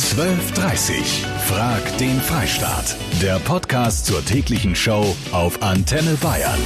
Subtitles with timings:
[0.00, 2.96] 12.30 Frag den Freistaat.
[3.20, 6.58] Der Podcast zur täglichen Show auf Antenne Bayern.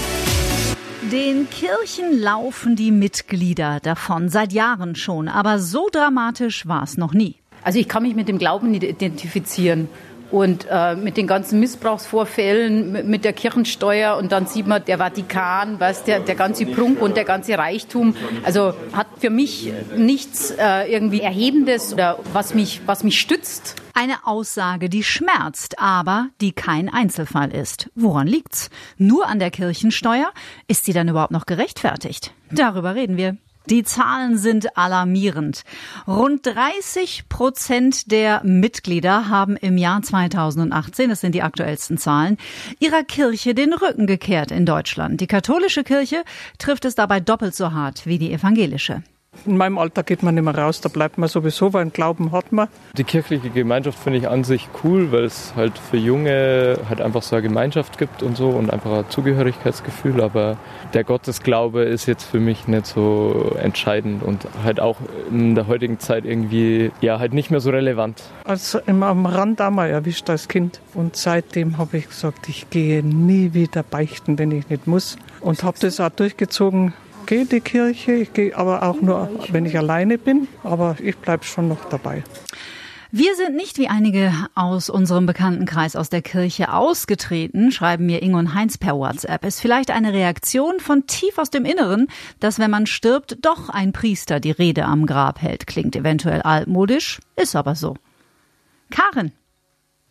[1.11, 5.27] Den Kirchen laufen die Mitglieder davon, seit Jahren schon.
[5.29, 7.35] Aber so dramatisch war es noch nie.
[7.65, 9.89] Also ich kann mich mit dem Glauben nicht identifizieren.
[10.31, 15.79] Und äh, mit den ganzen Missbrauchsvorfällen, mit der Kirchensteuer und dann sieht man der Vatikan,
[15.79, 18.17] was der, der ganze Prunk und der ganze Reichtum.
[18.43, 23.77] Also hat für mich nichts äh, irgendwie Erhebendes oder was mich, was mich stützt.
[23.95, 27.91] Eine Aussage, die schmerzt, aber die kein Einzelfall ist.
[27.95, 28.71] Woran liegt's?
[28.99, 30.33] Nur an der Kirchensteuer?
[30.67, 32.33] Ist sie dann überhaupt noch gerechtfertigt?
[32.51, 33.37] Darüber reden wir
[33.71, 35.65] die Zahlen sind alarmierend.
[36.07, 42.37] Rund 30 Prozent der Mitglieder haben im Jahr 2018, das sind die aktuellsten Zahlen,
[42.79, 45.21] ihrer Kirche den Rücken gekehrt in Deutschland.
[45.21, 46.25] Die katholische Kirche
[46.59, 49.03] trifft es dabei doppelt so hart wie die evangelische.
[49.47, 52.33] In meinem Alter geht man nicht mehr raus, da bleibt man sowieso, weil einen Glauben
[52.33, 52.69] hat man.
[52.97, 57.23] Die kirchliche Gemeinschaft finde ich an sich cool, weil es halt für Junge halt einfach
[57.23, 60.23] so eine Gemeinschaft gibt und so und einfach ein Zugehörigkeitsgefühl.
[60.23, 60.57] Aber
[60.95, 64.97] der Gottesglaube ist jetzt für mich nicht so entscheidend und halt auch
[65.31, 68.23] in der heutigen Zeit irgendwie ja halt nicht mehr so relevant.
[68.45, 73.03] Also immer am Rand einmal erwischt als Kind und seitdem habe ich gesagt, ich gehe
[73.03, 76.95] nie wieder beichten, wenn ich nicht muss und habe das auch durchgezogen
[77.27, 81.17] gehe in die Kirche, ich gehe aber auch nur, wenn ich alleine bin, aber ich
[81.17, 82.23] bleibe schon noch dabei.
[83.17, 88.39] Wir sind nicht wie einige aus unserem Bekanntenkreis aus der Kirche ausgetreten, schreiben mir Ingo
[88.39, 89.45] und Heinz per WhatsApp.
[89.45, 92.09] Ist vielleicht eine Reaktion von tief aus dem Inneren,
[92.41, 95.69] dass wenn man stirbt, doch ein Priester die Rede am Grab hält.
[95.69, 97.95] Klingt eventuell altmodisch, ist aber so.
[98.91, 99.31] Karin.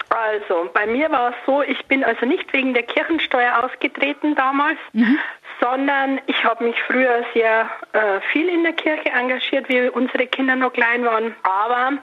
[0.09, 4.77] Also, bei mir war es so, ich bin also nicht wegen der Kirchensteuer ausgetreten damals,
[4.93, 5.17] mhm
[5.63, 10.57] sondern ich habe mich früher sehr äh, viel in der Kirche engagiert, wie unsere Kinder
[10.57, 11.33] noch klein waren.
[11.43, 11.93] Aber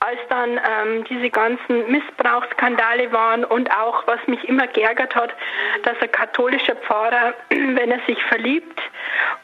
[0.00, 5.34] als dann ähm, diese ganzen Missbrauchsskandale waren und auch, was mich immer geärgert hat,
[5.82, 8.80] dass ein katholischer Pfarrer, wenn er sich verliebt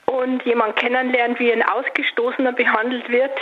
[0.07, 3.37] und jemand kennenlernt, wie ein Ausgestoßener behandelt wird,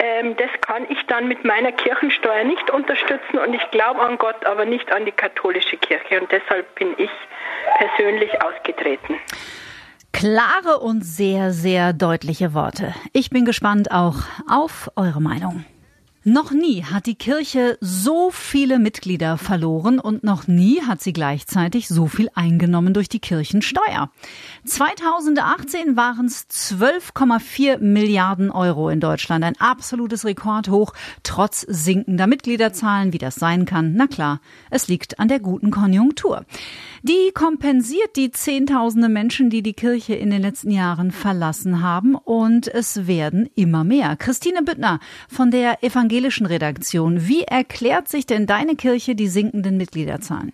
[0.00, 4.44] ähm, das kann ich dann mit meiner Kirchensteuer nicht unterstützen und ich glaube an Gott,
[4.46, 7.10] aber nicht an die katholische Kirche und deshalb bin ich
[7.80, 9.16] persönlich ausgetreten.
[10.12, 12.94] Klare und sehr, sehr deutliche Worte.
[13.12, 14.16] Ich bin gespannt auch
[14.48, 15.64] auf eure Meinung.
[16.22, 21.88] Noch nie hat die Kirche so viele Mitglieder verloren und noch nie hat sie gleichzeitig
[21.88, 24.10] so viel eingenommen durch die Kirchensteuer.
[24.66, 30.92] 2018 waren es 12,4 Milliarden Euro in Deutschland, ein absolutes Rekordhoch,
[31.22, 33.94] trotz sinkender Mitgliederzahlen, wie das sein kann.
[33.94, 36.44] Na klar, es liegt an der guten Konjunktur.
[37.02, 42.68] Die kompensiert die Zehntausende Menschen, die die Kirche in den letzten Jahren verlassen haben und
[42.68, 44.16] es werden immer mehr.
[44.16, 46.09] Christine Büttner von der evangelischen
[46.46, 47.28] Redaktion.
[47.28, 50.52] Wie erklärt sich denn deine Kirche die sinkenden Mitgliederzahlen?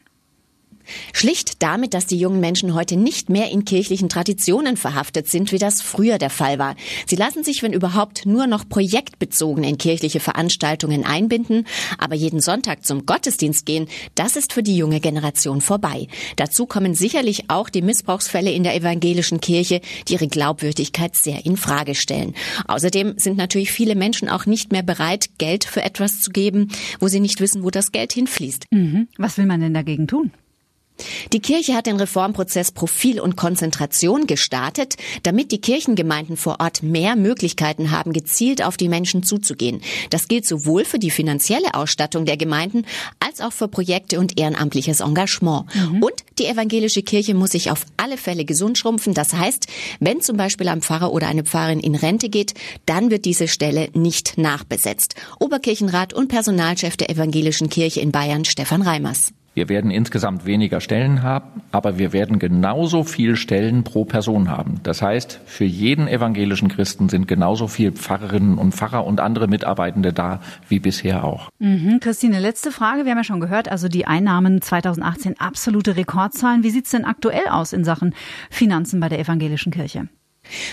[1.13, 5.59] Schlicht damit, dass die jungen Menschen heute nicht mehr in kirchlichen Traditionen verhaftet sind, wie
[5.59, 6.77] das früher der Fall war.
[7.07, 11.67] Sie lassen sich, wenn überhaupt, nur noch projektbezogen in kirchliche Veranstaltungen einbinden,
[11.99, 16.09] aber jeden Sonntag zum Gottesdienst gehen, das ist für die junge Generation vorbei.
[16.37, 21.57] Dazu kommen sicherlich auch die Missbrauchsfälle in der evangelischen Kirche, die ihre Glaubwürdigkeit sehr in
[21.57, 22.35] Frage stellen.
[22.69, 26.71] Außerdem sind natürlich viele Menschen auch nicht mehr bereit, Geld für etwas zu geben,
[27.01, 28.67] wo sie nicht wissen, wo das Geld hinfließt.
[28.71, 29.09] Mhm.
[29.19, 30.33] Was will man denn dagegen tun?
[31.33, 37.17] Die Kirche hat den Reformprozess Profil und Konzentration gestartet, damit die Kirchengemeinden vor Ort mehr
[37.17, 39.83] Möglichkeiten haben, gezielt auf die Menschen zuzugehen.
[40.11, 42.85] Das gilt sowohl für die finanzielle Ausstattung der Gemeinden
[43.21, 45.67] als auch für Projekte und ehrenamtliches Engagement.
[45.75, 46.03] Mhm.
[46.03, 49.15] Und die evangelische Kirche muss sich auf alle Fälle gesund schrumpfen.
[49.15, 49.67] Das heißt,
[50.01, 52.55] wenn zum Beispiel ein Pfarrer oder eine Pfarrerin in Rente geht,
[52.87, 55.15] dann wird diese Stelle nicht nachbesetzt.
[55.41, 59.33] Oberkirchenrat und Personalchef der evangelischen Kirche in Bayern, Stefan Reimers.
[59.57, 64.81] Wir werden insgesamt weniger Stellen haben, aber wir werden genauso viel Stellen pro Person haben.
[64.83, 70.13] Das heißt, für jeden evangelischen Christen sind genauso viel Pfarrerinnen und Pfarrer und andere Mitarbeitende
[70.13, 71.49] da wie bisher auch.
[71.59, 72.01] Mhm.
[72.01, 73.07] Christine, letzte Frage.
[73.07, 76.63] Wir haben ja schon gehört, also die Einnahmen 2018 absolute Rekordzahlen.
[76.63, 78.15] Wie sieht's denn aktuell aus in Sachen
[78.51, 80.07] Finanzen bei der evangelischen Kirche?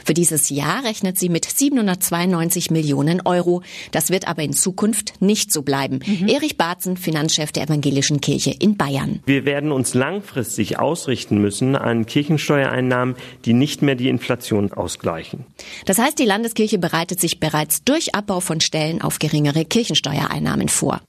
[0.06, 3.62] Für dieses Jahr rechnet sie mit 792 Millionen Euro.
[3.92, 6.00] Das wird aber in Zukunft nicht so bleiben.
[6.06, 6.28] Mhm.
[6.28, 9.22] Erich Barzen, Finanzchef der Evangelischen Kirche in Bayern.
[9.26, 13.16] Wir werden uns langfristig ausrichten müssen an Kirchensteuereinnahmen,
[13.46, 15.46] die nicht mehr die Inflation ausgleichen.
[15.86, 21.02] Das heißt, die Landeskirche bereitet sich bereits durch Abbau von Stellen auf geringere Kirchensteuereinnahmen vor.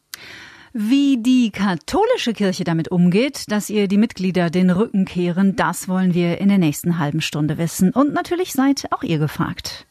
[0.76, 6.14] Wie die katholische Kirche damit umgeht, dass ihr die Mitglieder den Rücken kehren, das wollen
[6.14, 7.92] wir in der nächsten halben Stunde wissen.
[7.92, 9.86] Und natürlich seid auch ihr gefragt.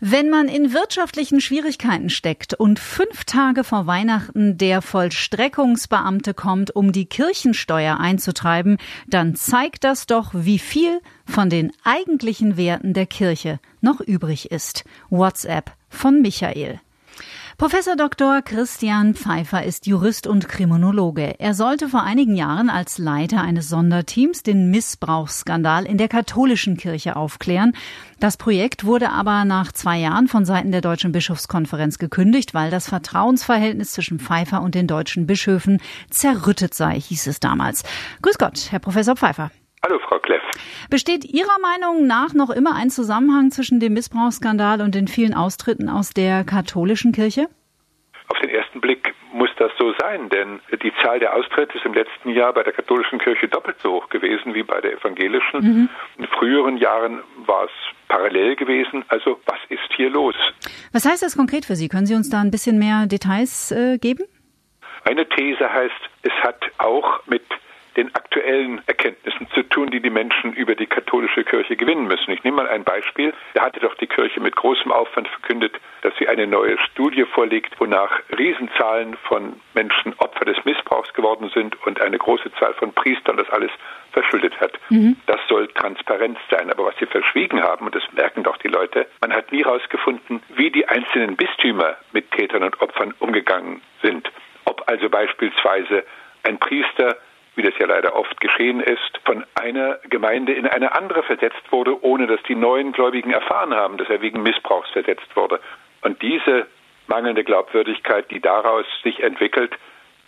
[0.00, 6.92] Wenn man in wirtschaftlichen Schwierigkeiten steckt und fünf Tage vor Weihnachten der Vollstreckungsbeamte kommt, um
[6.92, 8.76] die Kirchensteuer einzutreiben,
[9.06, 14.84] dann zeigt das doch, wie viel von den eigentlichen Werten der Kirche noch übrig ist.
[15.08, 16.80] WhatsApp von Michael.
[17.58, 18.42] Professor Dr.
[18.42, 21.38] Christian Pfeiffer ist Jurist und Kriminologe.
[21.38, 27.14] Er sollte vor einigen Jahren als Leiter eines Sonderteams den Missbrauchsskandal in der katholischen Kirche
[27.14, 27.72] aufklären.
[28.18, 32.88] Das Projekt wurde aber nach zwei Jahren von Seiten der Deutschen Bischofskonferenz gekündigt, weil das
[32.88, 37.82] Vertrauensverhältnis zwischen Pfeiffer und den deutschen Bischöfen zerrüttet sei, hieß es damals.
[38.22, 39.50] Grüß Gott, Herr Professor Pfeiffer.
[39.84, 40.42] Hallo, Frau Kleff.
[40.90, 45.88] Besteht Ihrer Meinung nach noch immer ein Zusammenhang zwischen dem Missbrauchsskandal und den vielen Austritten
[45.88, 47.48] aus der katholischen Kirche?
[48.28, 51.94] Auf den ersten Blick muss das so sein, denn die Zahl der Austritte ist im
[51.94, 55.60] letzten Jahr bei der katholischen Kirche doppelt so hoch gewesen wie bei der evangelischen.
[55.60, 55.88] Mhm.
[56.16, 57.70] In früheren Jahren war es
[58.06, 59.04] parallel gewesen.
[59.08, 60.36] Also was ist hier los?
[60.92, 61.88] Was heißt das konkret für Sie?
[61.88, 64.22] Können Sie uns da ein bisschen mehr Details äh, geben?
[65.04, 67.42] Eine These heißt, es hat auch mit
[67.96, 72.30] den aktuellen Erkenntnissen zu tun, die die Menschen über die katholische Kirche gewinnen müssen.
[72.32, 73.32] Ich nehme mal ein Beispiel.
[73.54, 77.78] Da hatte doch die Kirche mit großem Aufwand verkündet, dass sie eine neue Studie vorlegt,
[77.78, 83.36] wonach Riesenzahlen von Menschen Opfer des Missbrauchs geworden sind und eine große Zahl von Priestern
[83.36, 83.70] das alles
[84.12, 84.72] verschuldet hat.
[84.90, 85.16] Mhm.
[85.26, 86.70] Das soll Transparenz sein.
[86.70, 90.42] Aber was sie verschwiegen haben, und das merken doch die Leute, man hat nie herausgefunden,
[90.54, 94.30] wie die einzelnen Bistümer mit Tätern und Opfern umgegangen sind.
[94.64, 96.04] Ob also beispielsweise
[96.44, 97.16] ein Priester
[97.54, 102.02] wie das ja leider oft geschehen ist, von einer Gemeinde in eine andere versetzt wurde,
[102.04, 105.60] ohne dass die neuen Gläubigen erfahren haben, dass er wegen Missbrauchs versetzt wurde.
[106.02, 106.66] Und diese
[107.08, 109.72] mangelnde Glaubwürdigkeit, die daraus sich entwickelt,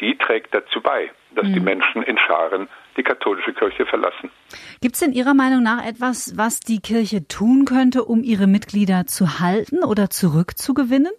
[0.00, 1.54] die trägt dazu bei, dass mhm.
[1.54, 4.30] die Menschen in Scharen die katholische Kirche verlassen.
[4.80, 9.06] Gibt es in Ihrer Meinung nach etwas, was die Kirche tun könnte, um ihre Mitglieder
[9.06, 11.12] zu halten oder zurückzugewinnen?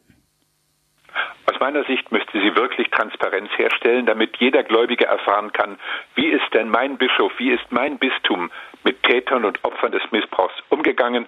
[1.45, 5.77] Aus meiner Sicht müsste sie wirklich Transparenz herstellen, damit jeder Gläubige erfahren kann,
[6.15, 8.51] wie ist denn mein Bischof, wie ist mein Bistum
[8.83, 11.27] mit Tätern und Opfern des Missbrauchs umgegangen.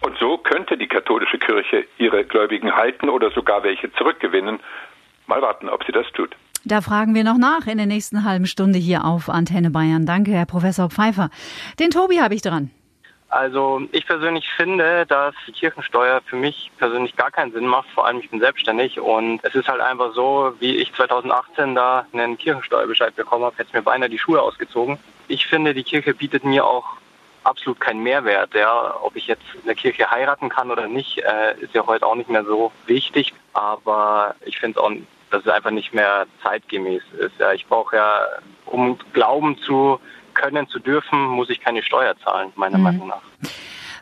[0.00, 4.60] Und so könnte die katholische Kirche ihre Gläubigen halten oder sogar welche zurückgewinnen.
[5.26, 6.36] Mal warten, ob sie das tut.
[6.66, 10.06] Da fragen wir noch nach in der nächsten halben Stunde hier auf Antenne Bayern.
[10.06, 11.30] Danke, Herr Professor Pfeiffer.
[11.78, 12.70] Den Tobi habe ich dran.
[13.34, 17.88] Also ich persönlich finde, dass die Kirchensteuer für mich persönlich gar keinen Sinn macht.
[17.90, 22.06] Vor allem ich bin selbstständig und es ist halt einfach so, wie ich 2018 da
[22.12, 24.98] einen Kirchensteuerbescheid bekommen habe, hätte mir beinahe die Schuhe ausgezogen.
[25.26, 26.84] Ich finde, die Kirche bietet mir auch
[27.42, 28.54] absolut keinen Mehrwert.
[28.54, 32.06] Ja, ob ich jetzt in der Kirche heiraten kann oder nicht, äh, ist ja heute
[32.06, 33.34] auch nicht mehr so wichtig.
[33.52, 34.92] Aber ich finde auch,
[35.32, 37.40] dass es einfach nicht mehr zeitgemäß ist.
[37.40, 38.26] Ja, ich brauche ja,
[38.64, 39.98] um Glauben zu
[40.34, 42.84] können zu dürfen, muss ich keine Steuer zahlen, meiner mhm.
[42.84, 43.22] Meinung nach.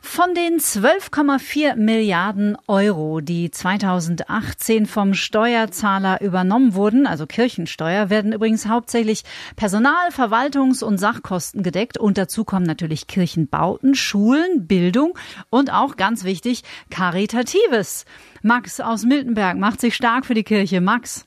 [0.04, 8.66] Von den 12,4 Milliarden Euro, die 2018 vom Steuerzahler übernommen wurden, also Kirchensteuer, werden übrigens
[8.66, 9.22] hauptsächlich
[9.56, 11.96] Personal-, Verwaltungs- und Sachkosten gedeckt.
[11.96, 15.16] Und dazu kommen natürlich Kirchenbauten, Schulen, Bildung
[15.48, 18.04] und auch ganz wichtig, Karitatives.
[18.42, 20.82] Max aus Miltenberg macht sich stark für die Kirche.
[20.82, 21.26] Max.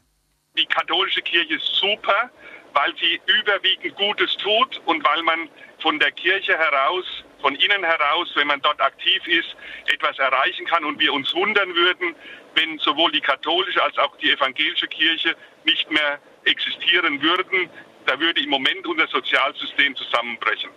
[0.60, 2.30] Die katholische Kirche ist super
[2.76, 5.50] weil sie überwiegend Gutes tut und weil man
[5.80, 7.06] von der Kirche heraus,
[7.42, 9.56] von innen heraus, wenn man dort aktiv ist,
[9.88, 12.16] etwas erreichen kann und wir uns wundern würden,
[12.56, 17.70] wenn sowohl die katholische als auch die evangelische Kirche nicht mehr existieren würden.
[18.06, 20.70] Da würde im Moment unser Sozialsystem zusammenbrechen.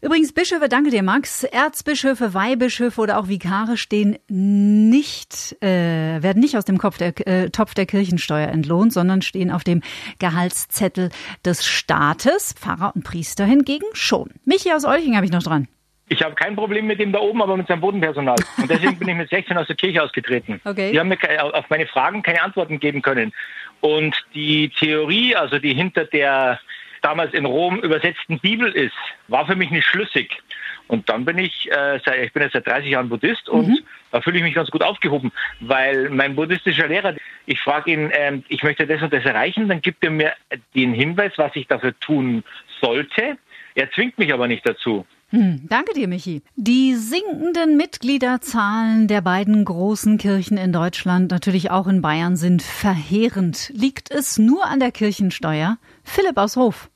[0.00, 1.44] Übrigens, Bischöfe, danke dir, Max.
[1.44, 7.50] Erzbischöfe, Weihbischöfe oder auch Vikare stehen nicht, äh, werden nicht aus dem Kopf der, äh,
[7.50, 9.82] Topf der Kirchensteuer entlohnt, sondern stehen auf dem
[10.18, 11.10] Gehaltszettel
[11.44, 12.54] des Staates.
[12.54, 14.30] Pfarrer und Priester hingegen schon.
[14.44, 15.68] Michi aus Olching habe ich noch dran.
[16.12, 18.36] Ich habe kein Problem mit dem da oben, aber mit seinem Bodenpersonal.
[18.58, 20.60] Und deswegen bin ich mit 16 aus der Kirche ausgetreten.
[20.62, 20.92] Okay.
[20.92, 21.18] Die haben mir
[21.54, 23.32] auf meine Fragen keine Antworten geben können.
[23.80, 26.60] Und die Theorie, also die hinter der
[27.00, 28.92] damals in Rom übersetzten Bibel ist,
[29.28, 30.42] war für mich nicht schlüssig.
[30.86, 33.78] Und dann bin ich, äh, seit, ich bin jetzt seit 30 Jahren Buddhist und mhm.
[34.10, 37.14] da fühle ich mich ganz gut aufgehoben, weil mein buddhistischer Lehrer,
[37.46, 40.34] ich frage ihn, äh, ich möchte das und das erreichen, dann gibt er mir
[40.74, 42.44] den Hinweis, was ich dafür tun
[42.82, 43.38] sollte.
[43.74, 45.06] Er zwingt mich aber nicht dazu.
[45.32, 46.42] Hm, danke dir, Michi.
[46.56, 53.70] Die sinkenden Mitgliederzahlen der beiden großen Kirchen in Deutschland, natürlich auch in Bayern, sind verheerend.
[53.72, 55.78] Liegt es nur an der Kirchensteuer?
[56.04, 56.90] Philipp aus Hof.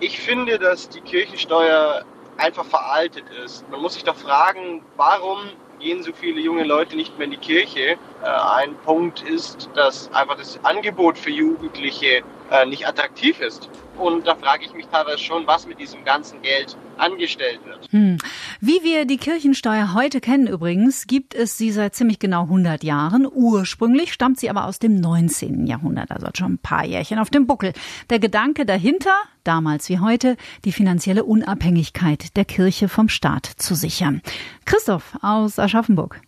[0.00, 2.06] Ich finde, dass die Kirchensteuer
[2.38, 3.68] einfach veraltet ist.
[3.70, 5.38] Man muss sich doch fragen, warum
[5.78, 7.98] gehen so viele junge Leute nicht mehr in die Kirche?
[8.22, 13.68] Äh, ein Punkt ist, dass einfach das Angebot für Jugendliche äh, nicht attraktiv ist.
[13.98, 17.90] Und da frage ich mich teilweise schon, was mit diesem ganzen Geld angestellt wird.
[17.90, 18.18] Hm.
[18.60, 23.26] Wie wir die Kirchensteuer heute kennen übrigens, gibt es sie seit ziemlich genau 100 Jahren.
[23.30, 25.66] Ursprünglich stammt sie aber aus dem 19.
[25.66, 27.72] Jahrhundert, also hat schon ein paar Jährchen auf dem Buckel.
[28.08, 34.22] Der Gedanke dahinter, damals wie heute, die finanzielle Unabhängigkeit der Kirche vom Staat zu sichern.
[34.64, 36.20] Christoph aus Aschaffenburg.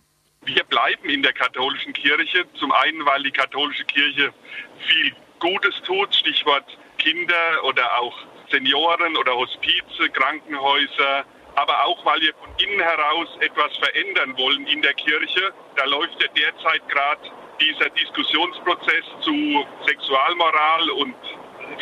[0.43, 2.45] Wir bleiben in der katholischen Kirche.
[2.59, 4.33] Zum einen, weil die katholische Kirche
[4.87, 6.65] viel Gutes tut, Stichwort
[6.97, 8.15] Kinder oder auch
[8.51, 14.81] Senioren oder Hospize, Krankenhäuser, aber auch weil wir von innen heraus etwas verändern wollen in
[14.81, 15.51] der Kirche.
[15.75, 17.21] Da läuft ja derzeit gerade
[17.59, 21.15] dieser Diskussionsprozess zu Sexualmoral und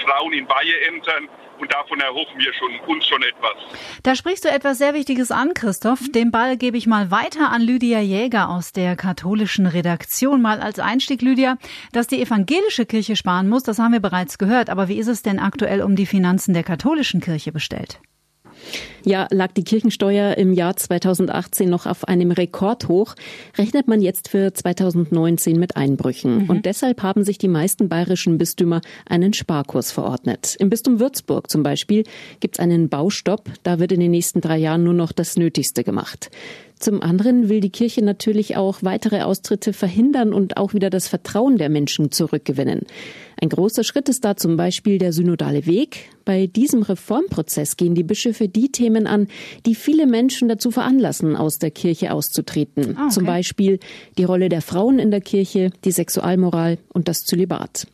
[0.05, 1.29] Frauen in Weiheämtern.
[1.59, 3.79] Und davon erhoffen wir schon, uns schon etwas.
[4.03, 5.99] Da sprichst du etwas sehr Wichtiges an, Christoph.
[6.13, 10.41] Den Ball gebe ich mal weiter an Lydia Jäger aus der katholischen Redaktion.
[10.41, 11.57] Mal als Einstieg, Lydia,
[11.91, 14.69] dass die evangelische Kirche sparen muss, das haben wir bereits gehört.
[14.69, 17.99] Aber wie ist es denn aktuell um die Finanzen der katholischen Kirche bestellt?
[19.03, 23.15] Ja, lag die Kirchensteuer im Jahr 2018 noch auf einem Rekordhoch,
[23.57, 26.43] rechnet man jetzt für 2019 mit Einbrüchen.
[26.43, 26.49] Mhm.
[26.49, 30.55] Und deshalb haben sich die meisten bayerischen Bistümer einen Sparkurs verordnet.
[30.59, 32.03] Im Bistum Würzburg zum Beispiel
[32.39, 33.49] gibt es einen Baustopp.
[33.63, 36.29] Da wird in den nächsten drei Jahren nur noch das Nötigste gemacht.
[36.79, 41.57] Zum anderen will die Kirche natürlich auch weitere Austritte verhindern und auch wieder das Vertrauen
[41.57, 42.83] der Menschen zurückgewinnen.
[43.41, 46.09] Ein großer Schritt ist da zum Beispiel der synodale Weg.
[46.25, 49.27] Bei diesem Reformprozess gehen die Bischöfe die Themen an,
[49.65, 52.95] die viele Menschen dazu veranlassen, aus der Kirche auszutreten.
[52.97, 53.13] Ah, okay.
[53.13, 53.79] Zum Beispiel
[54.17, 57.87] die Rolle der Frauen in der Kirche, die Sexualmoral und das Zölibat.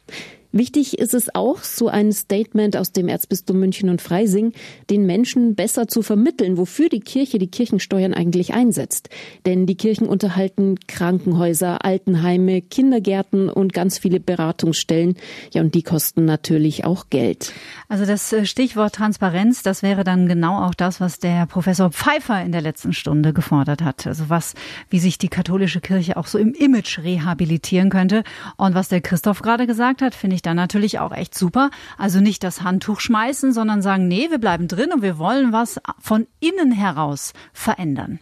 [0.56, 4.54] Wichtig ist es auch, so ein Statement aus dem Erzbistum München und Freising,
[4.90, 9.10] den Menschen besser zu vermitteln, wofür die Kirche die Kirchensteuern eigentlich einsetzt.
[9.46, 15.16] Denn die Kirchen unterhalten Krankenhäuser, Altenheime, Kindergärten und ganz viele Beratungsstellen.
[15.54, 17.52] Ja, und die kosten natürlich auch Geld.
[17.90, 22.42] Also das äh, Stichwort Transparenz, das wäre dann genau auch das, was der Professor Pfeiffer
[22.42, 24.08] in der letzten Stunde gefordert hat.
[24.08, 24.54] Also was,
[24.90, 28.24] wie sich die katholische Kirche auch so im Image rehabilitieren könnte.
[28.56, 31.70] Und was der Christoph gerade gesagt hat, finde ich dann natürlich auch echt super.
[31.98, 35.80] Also nicht das Handtuch schmeißen, sondern sagen, nee, wir bleiben drin und wir wollen was
[36.00, 38.20] von innen heraus verändern.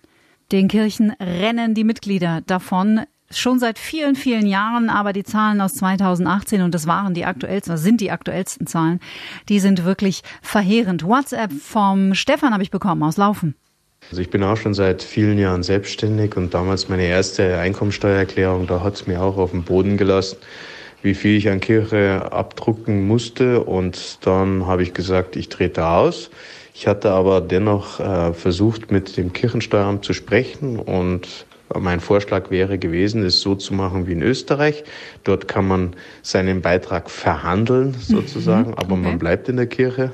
[0.51, 3.01] Den Kirchen rennen die Mitglieder davon,
[3.31, 7.77] schon seit vielen, vielen Jahren, aber die Zahlen aus 2018 und das waren die aktuellsten,
[7.77, 8.99] sind die aktuellsten Zahlen,
[9.49, 11.03] die sind wirklich verheerend.
[11.03, 13.55] WhatsApp vom Stefan habe ich bekommen aus Laufen.
[14.09, 18.81] Also ich bin auch schon seit vielen Jahren selbstständig und damals meine erste Einkommensteuererklärung, da
[18.83, 20.37] hat es mir auch auf den Boden gelassen
[21.03, 23.63] wie viel ich an Kirche abdrucken musste.
[23.63, 26.31] Und dann habe ich gesagt, ich trete aus.
[26.73, 31.45] Ich hatte aber dennoch äh, versucht, mit dem Kirchensteueramt zu sprechen und
[31.79, 34.83] mein Vorschlag wäre gewesen, es so zu machen wie in Österreich.
[35.23, 38.75] Dort kann man seinen Beitrag verhandeln, sozusagen, mhm.
[38.75, 39.01] aber okay.
[39.01, 40.11] man bleibt in der Kirche.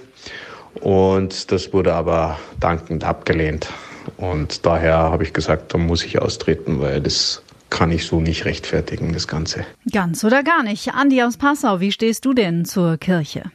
[0.75, 3.69] Und das wurde aber dankend abgelehnt.
[4.17, 8.45] Und daher habe ich gesagt, da muss ich austreten, weil das kann ich so nicht
[8.45, 9.65] rechtfertigen, das Ganze.
[9.91, 10.93] Ganz oder gar nicht.
[10.93, 13.51] Andi aus Passau, wie stehst du denn zur Kirche?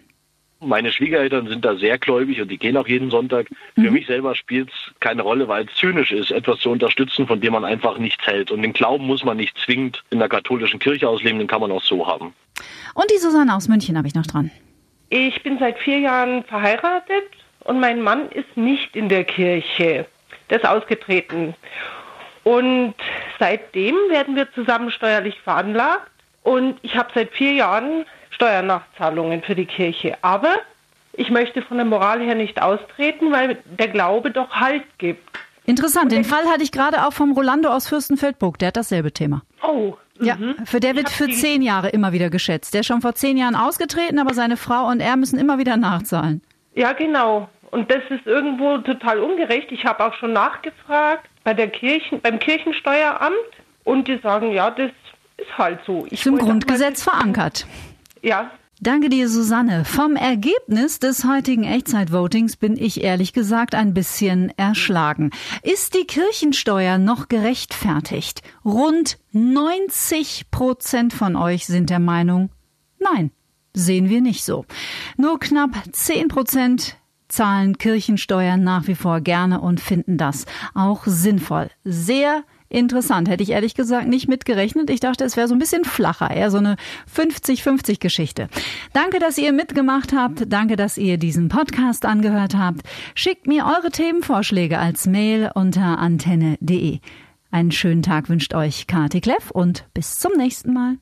[0.61, 3.51] Meine Schwiegereltern sind da sehr gläubig und die gehen auch jeden Sonntag.
[3.77, 3.85] Mhm.
[3.85, 7.41] Für mich selber spielt es keine Rolle, weil es zynisch ist, etwas zu unterstützen, von
[7.41, 8.51] dem man einfach nichts hält.
[8.51, 11.71] Und den Glauben muss man nicht zwingend in der katholischen Kirche ausleben, den kann man
[11.71, 12.33] auch so haben.
[12.95, 14.51] Und die Susanne aus München habe ich noch dran.
[15.11, 17.25] Ich bin seit vier Jahren verheiratet
[17.65, 20.07] und mein Mann ist nicht in der Kirche.
[20.51, 21.55] Der ist ausgetreten.
[22.45, 22.95] Und
[23.39, 26.11] seitdem werden wir zusammen steuerlich veranlagt.
[26.43, 30.17] Und ich habe seit vier Jahren Steuernachzahlungen für die Kirche.
[30.23, 30.57] Aber
[31.15, 35.23] ich möchte von der Moral her nicht austreten, weil der Glaube doch Halt gibt.
[35.67, 39.43] Interessant, den Fall hatte ich gerade auch vom Rolando aus Fürstenfeldbruck, der hat dasselbe Thema.
[39.63, 39.97] Oh.
[40.21, 40.57] Ja, mhm.
[40.65, 42.75] für der wird für zehn Jahre immer wieder geschätzt.
[42.75, 45.77] Der ist schon vor zehn Jahren ausgetreten, aber seine Frau und er müssen immer wieder
[45.77, 46.43] nachzahlen.
[46.75, 47.49] Ja, genau.
[47.71, 49.73] Und das ist irgendwo total ungerecht.
[49.73, 53.35] Ich habe auch schon nachgefragt bei der Kirchen, beim Kirchensteueramt
[53.85, 54.91] und die sagen, ja, das
[55.37, 56.07] ist halt so.
[56.11, 57.67] Ich Zum Grundgesetz verankert.
[58.23, 58.51] Ja.
[58.81, 59.85] Danke dir, Susanne.
[59.85, 65.31] Vom Ergebnis des heutigen Echtzeitvotings bin ich ehrlich gesagt ein bisschen erschlagen.
[65.63, 68.43] Ist die Kirchensteuer noch gerechtfertigt?
[68.65, 72.51] Rund 90 Prozent von euch sind der Meinung,
[72.99, 73.31] nein,
[73.75, 74.65] sehen wir nicht so.
[75.17, 76.97] Nur knapp 10 Prozent
[77.35, 81.71] zahlen Kirchensteuern nach wie vor gerne und finden das auch sinnvoll.
[81.85, 83.29] Sehr interessant.
[83.29, 84.91] Hätte ich ehrlich gesagt nicht mitgerechnet.
[84.91, 86.77] Ich dachte, es wäre so ein bisschen flacher, eher so eine
[87.15, 88.49] 50-50 Geschichte.
[88.93, 90.53] Danke, dass ihr mitgemacht habt.
[90.53, 92.83] Danke, dass ihr diesen Podcast angehört habt.
[93.15, 97.01] Schickt mir eure Themenvorschläge als Mail unter antenne.de.
[97.55, 100.97] Einen schönen Tag wünscht euch Kati Kleff und bis zum nächsten Mal.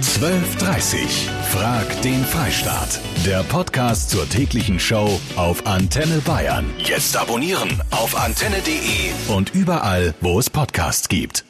[0.00, 3.00] 12.30 Frag den Freistaat.
[3.26, 6.66] Der Podcast zur täglichen Show auf Antenne Bayern.
[6.78, 11.44] Jetzt abonnieren auf antenne.de und überall, wo es Podcasts gibt.